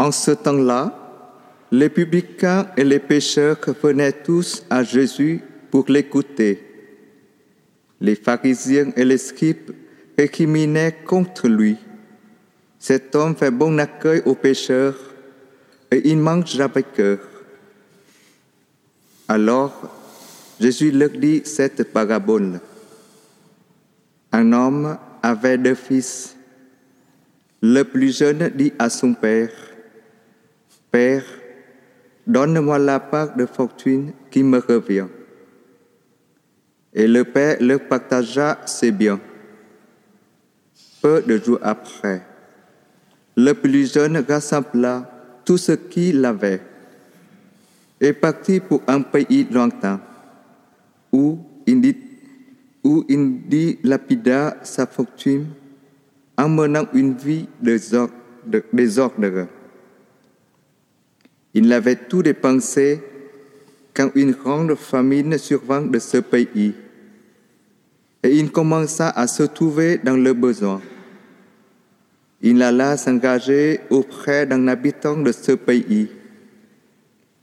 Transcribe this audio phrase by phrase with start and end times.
[0.00, 0.96] En ce temps-là,
[1.70, 6.58] les publicains et les pécheurs venaient tous à Jésus pour l'écouter.
[8.00, 9.72] Les pharisiens et les scribes
[10.16, 11.76] récriminaient contre lui.
[12.78, 14.96] Cet homme fait bon accueil aux pécheurs
[15.90, 17.20] et il mange avec eux.
[19.28, 19.74] Alors
[20.58, 22.58] Jésus leur dit cette parabole.
[24.32, 26.36] Un homme avait deux fils.
[27.60, 29.50] Le plus jeune dit à son père,
[30.90, 31.24] Père,
[32.26, 35.06] donne-moi la part de fortune qui me revient.
[36.92, 39.20] Et le père leur partagea ses biens.
[41.00, 42.22] Peu de jours après,
[43.36, 45.10] le plus jeune rassembla
[45.44, 46.60] tout ce qu'il avait
[48.00, 50.00] et partit pour un pays lointain
[51.12, 51.96] où il, dit,
[52.82, 55.46] où il dilapida sa fortune
[56.36, 58.14] en menant une vie désordre.
[61.54, 63.02] Il avait tout dépensé
[63.92, 66.74] quand une grande famine survint de ce pays.
[68.22, 70.80] Et il commença à se trouver dans le besoin.
[72.42, 76.08] Il alla s'engager auprès d'un habitant de ce pays,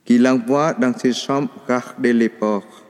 [0.06, 2.84] qu'il envoie dans ses chambres garder les porcs.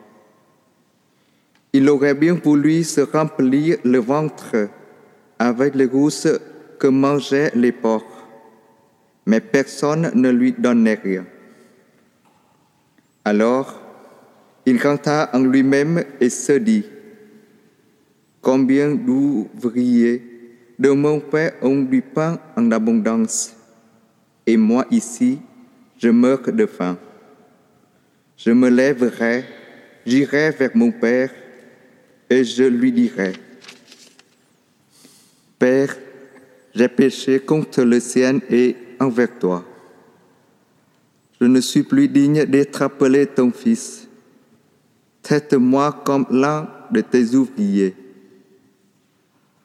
[1.74, 4.70] Il aurait bien voulu se remplir le ventre
[5.40, 6.28] avec les gousses
[6.80, 8.17] que mangeaient les porcs
[9.28, 11.26] mais personne ne lui donnait rien.
[13.26, 13.82] Alors,
[14.66, 16.86] il rentra en lui-même et se dit,
[18.42, 20.24] Combien d'ouvriers
[20.80, 23.54] de mon père ont du pain en abondance,
[24.46, 25.40] et moi ici,
[25.98, 26.98] je meurs de faim.
[28.38, 29.44] Je me lèverai,
[30.06, 31.32] j'irai vers mon père,
[32.30, 33.34] et je lui dirai,
[35.60, 35.98] Père,
[36.74, 39.64] j'ai péché contre le ciel et envers toi.
[41.40, 44.08] Je ne suis plus digne d'être appelé ton fils.
[45.22, 47.96] Traite-moi comme l'un de tes ouvriers.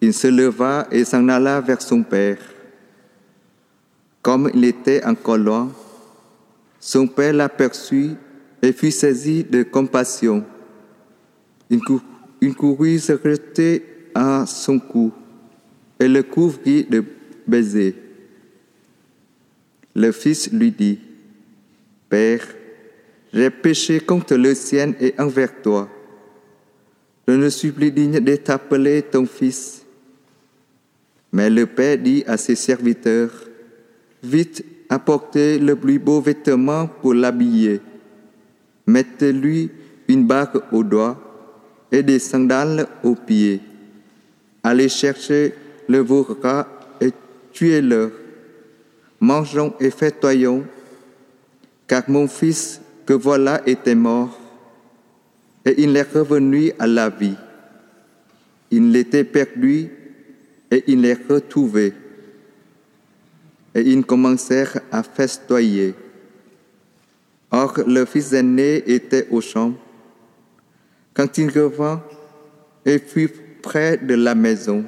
[0.01, 2.39] Il se leva et s'en alla vers son père.
[4.21, 5.73] Comme il était encore loin,
[6.81, 8.17] son père l'aperçut
[8.61, 10.45] et fut saisi de compassion.
[11.71, 15.13] Il, courut se jeter à son cou
[15.99, 17.05] et le couvrit de
[17.47, 17.95] baisers.
[19.95, 20.99] Le fils lui dit,
[22.09, 22.47] Père,
[23.33, 25.89] j'ai péché contre le ciel et envers toi.
[27.27, 29.85] Je ne suis plus digne d'être appelé ton fils.
[31.33, 33.33] Mais le père dit à ses serviteurs,
[34.23, 37.81] Vite, apportez le plus beau vêtement pour l'habiller.
[38.87, 39.71] Mettez-lui
[40.09, 41.19] une bague au doigt
[41.91, 43.61] et des sandales aux pieds.
[44.63, 45.55] Allez chercher
[45.89, 46.27] le veau
[47.01, 47.11] et
[47.53, 48.13] tuez-le
[49.23, 50.65] mangeons et fêtoyons,
[51.87, 54.39] car mon fils que voilà était mort,
[55.65, 57.37] et il est revenu à la vie.
[58.73, 59.89] Il l'était perdu,
[60.73, 61.93] et il est retrouvé.
[63.75, 65.95] Et ils commencèrent à festoyer.
[67.53, 69.75] Or, le fils aîné était au champ.
[71.15, 72.03] Quand il revint
[72.85, 73.31] et fut
[73.63, 74.85] près de la maison,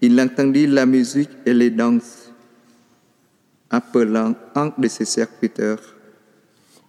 [0.00, 2.27] il entendit la musique et les danses
[3.70, 5.82] appelant un de ses serviteurs.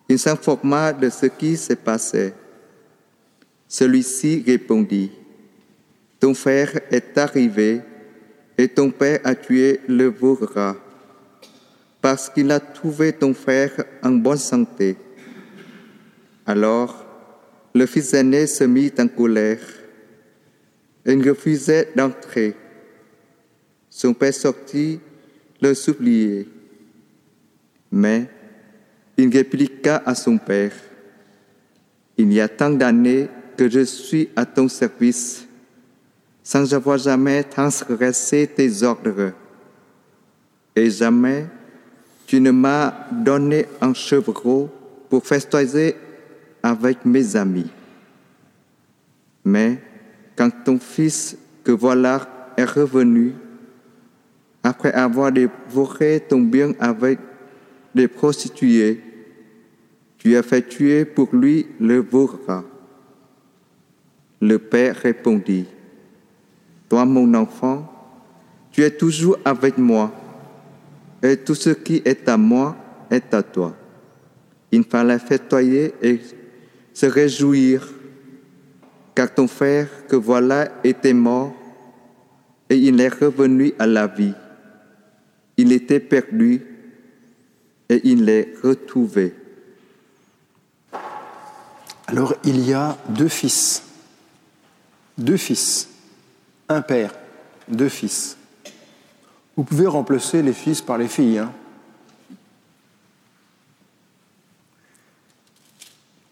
[0.08, 2.34] Il s'informa de ce qui se passait.
[3.68, 5.12] Celui-ci répondit,
[6.20, 7.82] Ton frère est arrivé
[8.58, 10.38] et ton père a tué le veau
[12.02, 13.72] parce qu'il a trouvé ton frère
[14.04, 14.98] en bonne santé.
[16.46, 17.06] Alors,
[17.76, 19.62] le fils aîné se mit en colère
[21.06, 22.56] et refusait d'entrer.
[23.90, 25.00] Son père sortit
[25.62, 26.48] le supplier.
[27.92, 28.28] Mais
[29.18, 30.72] il répliqua à son père,
[32.18, 35.48] Il y a tant d'années que je suis à ton service,
[36.44, 39.32] sans avoir jamais transgressé tes ordres.
[40.76, 41.46] Et jamais
[42.28, 44.70] tu ne m'as donné un chevreau
[45.10, 45.96] pour festoyer
[46.62, 47.72] avec mes amis.
[49.44, 49.82] Mais
[50.36, 53.34] quand ton fils que voilà est revenu,
[54.64, 57.20] après avoir dévoré ton bien avec
[57.96, 59.02] des prostituées,
[60.18, 62.06] tu as fait tuer pour lui le
[62.48, 62.64] rat.
[64.42, 65.66] Le père répondit,
[66.88, 67.92] Toi mon enfant,
[68.72, 70.12] tu es toujours avec moi,
[71.22, 72.76] et tout ce qui est à moi
[73.10, 73.76] est à toi.
[74.72, 76.20] Il fallait fêtoyer et
[76.94, 77.88] se réjouir,
[79.16, 81.54] car ton frère que voilà était mort,
[82.70, 84.34] et il est revenu à la vie.
[85.58, 86.62] Il était perdu,
[87.90, 89.36] et il les retrouvait.
[92.08, 93.84] Alors il y a deux fils,
[95.18, 95.90] deux fils,
[96.68, 97.14] un père,
[97.68, 98.38] deux fils.
[99.56, 101.40] Vous pouvez remplacer les fils par les filles.
[101.40, 101.54] Hein.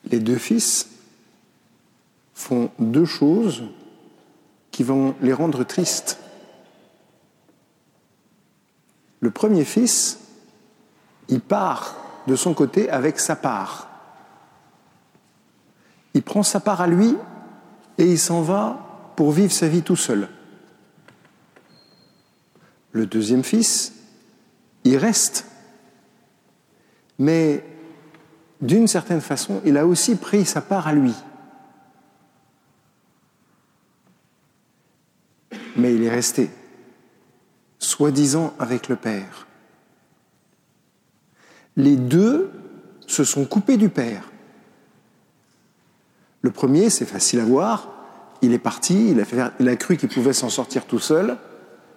[0.09, 0.87] Les deux fils
[2.33, 3.63] font deux choses
[4.71, 6.19] qui vont les rendre tristes.
[9.19, 10.19] Le premier fils,
[11.29, 11.95] il part
[12.27, 13.87] de son côté avec sa part.
[16.13, 17.15] Il prend sa part à lui
[17.97, 20.29] et il s'en va pour vivre sa vie tout seul.
[22.91, 23.93] Le deuxième fils,
[24.83, 25.45] il reste.
[27.19, 27.63] Mais
[28.61, 31.13] d'une certaine façon, il a aussi pris sa part à lui.
[35.75, 36.49] Mais il est resté,
[37.77, 39.46] soi-disant avec le Père.
[41.77, 42.51] Les deux
[43.05, 44.29] se sont coupés du Père.
[46.41, 47.93] Le premier, c'est facile à voir,
[48.41, 49.11] il est parti,
[49.59, 51.37] il a, cru qu'il pouvait s'en sortir tout seul,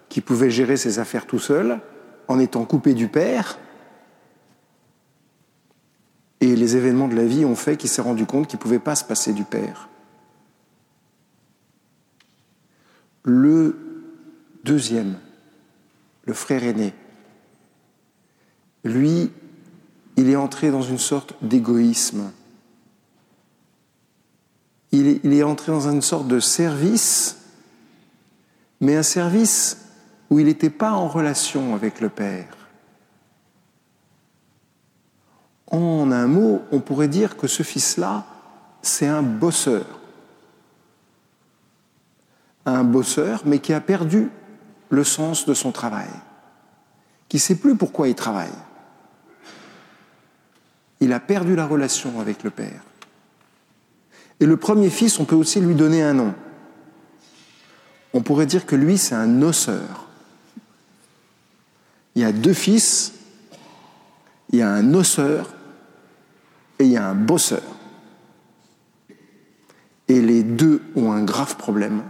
[0.07, 1.79] qu'il pouvait gérer ses affaires tout seul,
[2.27, 3.57] en étant coupé du Père.
[6.41, 8.79] Et les événements de la vie ont fait qu'il s'est rendu compte qu'il ne pouvait
[8.79, 9.89] pas se passer du Père.
[13.23, 13.77] Le
[14.63, 15.17] deuxième,
[16.25, 16.93] le frère aîné,
[18.83, 19.31] lui,
[20.21, 22.31] il est entré dans une sorte d'égoïsme.
[24.91, 27.37] Il est, entré dans une sorte de service,
[28.81, 29.77] mais un service
[30.29, 32.55] où il n'était pas en relation avec le Père.
[35.67, 38.25] En un mot, on pourrait dire que ce fils-là,
[38.81, 39.85] c'est un bosseur.
[42.65, 44.29] Un bosseur, mais qui a perdu
[44.89, 46.09] le sens de son travail,
[47.29, 48.51] qui ne sait plus pourquoi il travaille.
[51.01, 52.81] Il a perdu la relation avec le Père.
[54.39, 56.33] Et le premier fils, on peut aussi lui donner un nom.
[58.13, 60.07] On pourrait dire que lui, c'est un osseur.
[62.15, 63.13] Il y a deux fils,
[64.51, 65.53] il y a un osseur
[66.79, 67.61] et il y a un bosseur.
[70.07, 72.03] Et les deux ont un grave problème,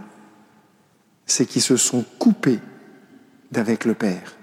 [1.24, 2.60] c'est qu'ils se sont coupés
[3.52, 4.36] d'avec le Père.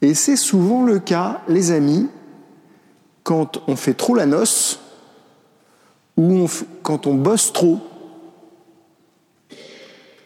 [0.00, 2.08] Et c'est souvent le cas, les amis,
[3.22, 4.80] quand on fait trop la noce
[6.16, 6.48] ou
[6.82, 7.80] quand on bosse trop.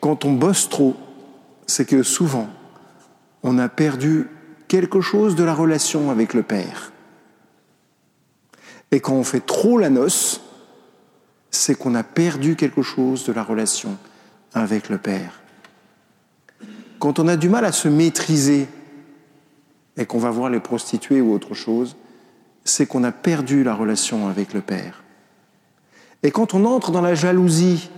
[0.01, 0.95] Quand on bosse trop,
[1.67, 2.49] c'est que souvent,
[3.43, 4.29] on a perdu
[4.69, 6.93] quelque chose de la relation avec le Père.
[8.91, 10.41] Et quand on fait trop la noce,
[11.51, 13.97] c'est qu'on a perdu quelque chose de la relation
[14.55, 15.41] avec le Père.
[16.99, 18.69] Quand on a du mal à se maîtriser
[19.97, 21.97] et qu'on va voir les prostituées ou autre chose,
[22.67, 25.03] c'est qu'on a perdu la relation avec le Père.
[26.23, 27.91] Et quand on entre dans la jalousie,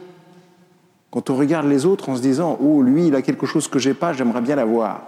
[1.10, 3.78] quand on regarde les autres en se disant Oh, lui, il a quelque chose que
[3.78, 5.06] j'ai pas, j'aimerais bien l'avoir,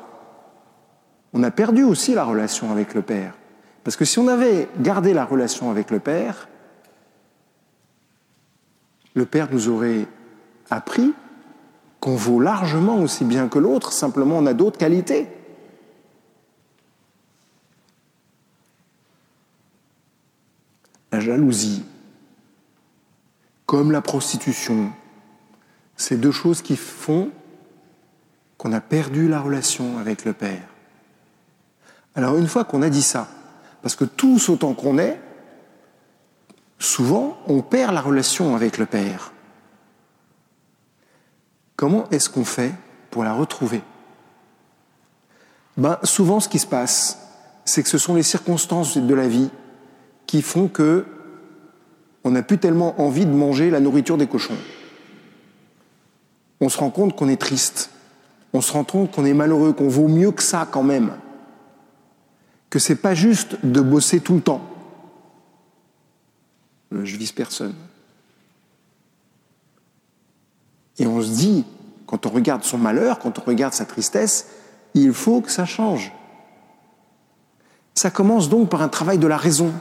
[1.32, 3.34] on a perdu aussi la relation avec le Père.
[3.84, 6.48] Parce que si on avait gardé la relation avec le Père,
[9.14, 10.06] le Père nous aurait
[10.70, 11.12] appris
[12.00, 15.28] qu'on vaut largement aussi bien que l'autre, simplement on a d'autres qualités.
[21.30, 21.84] Jalousie,
[23.64, 24.90] comme la prostitution,
[25.96, 27.30] c'est deux choses qui font
[28.58, 30.66] qu'on a perdu la relation avec le Père.
[32.16, 33.28] Alors une fois qu'on a dit ça,
[33.80, 35.20] parce que tous autant qu'on est,
[36.80, 39.32] souvent on perd la relation avec le Père.
[41.76, 42.74] Comment est-ce qu'on fait
[43.12, 43.82] pour la retrouver?
[45.76, 47.18] Ben, Souvent ce qui se passe,
[47.64, 49.50] c'est que ce sont les circonstances de la vie
[50.26, 51.06] qui font que
[52.24, 54.56] on n'a plus tellement envie de manger la nourriture des cochons.
[56.60, 57.90] On se rend compte qu'on est triste,
[58.52, 61.12] on se rend compte qu'on est malheureux, qu'on vaut mieux que ça quand même
[62.70, 64.62] que c'est pas juste de bosser tout le temps.
[66.94, 67.74] Euh, je vise personne.
[70.98, 71.64] Et on se dit,
[72.06, 74.46] quand on regarde son malheur, quand on regarde sa tristesse,
[74.94, 76.12] il faut que ça change.
[77.94, 79.72] Ça commence donc par un travail de la raison.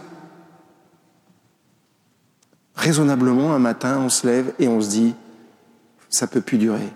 [2.89, 5.13] Raisonnablement, un matin, on se lève et on se dit,
[6.09, 6.89] ça peut plus durer.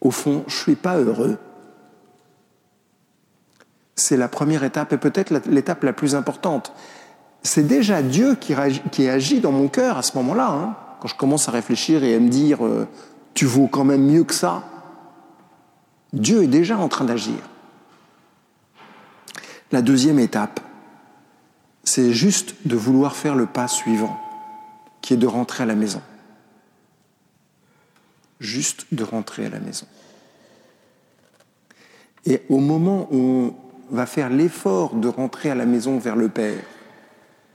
[0.00, 1.36] Au fond, je suis pas heureux
[4.00, 6.72] c'est la première étape et peut-être l'étape la plus importante.
[7.42, 8.54] C'est déjà Dieu qui,
[8.90, 10.76] qui, agit dans mon cœur à ce moment-là, hein.
[11.00, 12.86] quand je commence à réfléchir et à me dire euh,
[13.34, 14.64] tu vaux quand même mieux que ça.
[16.12, 17.38] Dieu est déjà en train d'agir.
[19.72, 20.60] La deuxième étape,
[21.84, 24.18] c'est juste de vouloir faire le pas suivant,
[25.00, 26.02] qui est de rentrer à la maison.
[28.40, 29.86] Juste de rentrer à la maison.
[32.26, 33.54] Et au moment où
[33.90, 36.62] on va faire l'effort de rentrer à la maison vers le Père,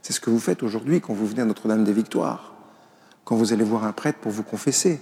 [0.02, 2.54] c'est ce que vous faites aujourd'hui quand vous venez à Notre-Dame des Victoires,
[3.24, 5.00] quand vous allez voir un prêtre pour vous confesser.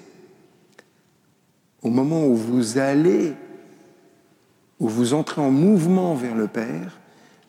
[1.83, 3.35] Au moment où vous allez,
[4.81, 6.99] où vous entrez en mouvement vers le Père,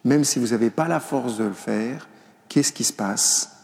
[0.03, 2.07] même si vous n'avez pas la force de le faire,
[2.49, 3.54] qu'est-ce qui se passe?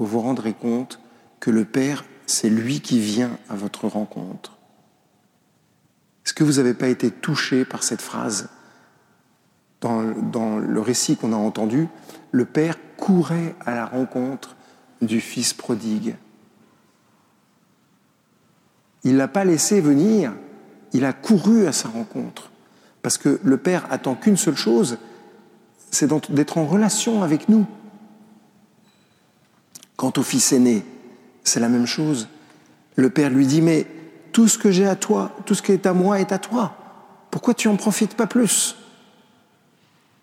[0.00, 0.98] Vous vous rendrez compte
[1.40, 4.56] que le Père, c'est lui qui vient à votre rencontre.
[6.24, 8.48] Est-ce que vous n'avez pas été touché par cette phrase?
[9.82, 10.00] Dans,
[10.58, 11.86] le récit qu'on a entendu
[12.32, 14.56] Le Père courait à la rencontre
[15.02, 16.16] du Fils prodigue.
[19.04, 20.32] Il ne l'a pas laissé venir,
[20.94, 22.50] il a couru à sa rencontre.
[23.02, 24.96] Parce que le Père attend qu'une seule chose,
[25.90, 27.66] c'est d'être en relation avec nous.
[30.00, 30.82] Quant au Fils aîné,
[31.44, 32.28] c'est la même chose.
[32.96, 33.86] Le Père lui dit, mais
[34.32, 36.72] tout ce que j'ai à toi, tout ce qui est à moi est à toi.
[37.30, 38.76] Pourquoi tu en profites pas plus?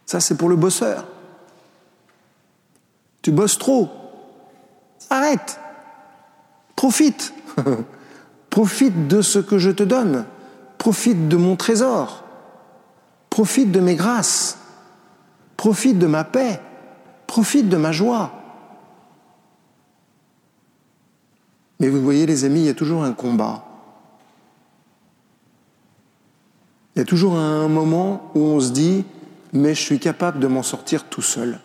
[0.08, 1.06] Ça, c'est pour le bosseur.
[3.22, 3.88] Tu bosses trop.
[5.12, 5.60] Arrête.
[6.76, 7.36] Profite.
[8.50, 10.26] Profite de ce que je te donne.
[10.80, 12.24] Profite de mon trésor.
[13.30, 14.58] Profite de mes grâces.
[15.56, 16.60] Profite de ma paix.
[17.28, 18.37] Profite de ma joie.
[21.80, 23.64] Mais vous voyez, les amis, il y a toujours un combat.
[26.96, 29.06] Il y a toujours un moment où on se dit,
[29.54, 31.60] mais je suis capable de m'en sortir tout seul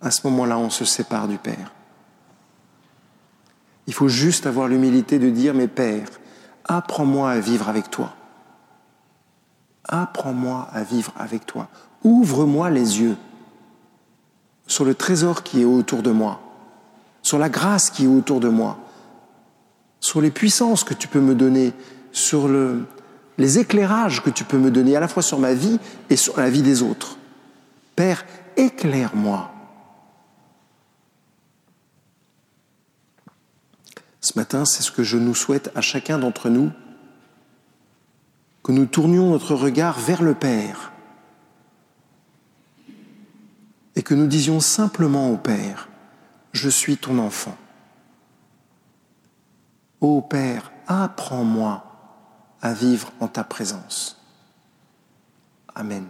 [0.00, 1.72] à ce moment-là, on se sépare du Père.
[3.86, 6.08] Il faut juste avoir l'humilité de dire, mais Père,
[6.64, 8.14] apprends-moi à vivre avec toi.
[9.84, 11.68] Apprends-moi à vivre avec toi.
[12.04, 13.16] Ouvre-moi les yeux
[14.66, 16.40] sur le trésor qui est autour de moi,
[17.28, 18.78] sur la grâce qui est autour de moi,
[20.00, 21.74] sur les puissances que tu peux me donner,
[22.10, 22.86] sur le,
[23.36, 26.40] les éclairages que tu peux me donner, à la fois sur ma vie et sur
[26.40, 27.18] la vie des autres.
[27.96, 28.24] Père,
[28.56, 29.52] éclaire-moi.
[34.22, 36.70] Ce matin, c'est ce que je nous souhaite à chacun d'entre nous,
[38.62, 40.92] que nous tournions notre regard vers le Père
[43.96, 45.90] et que nous disions simplement au Père,
[46.58, 47.56] je suis ton enfant.
[50.00, 51.84] Ô Père, apprends-moi
[52.60, 54.20] à vivre en ta présence.
[55.74, 56.08] Amen.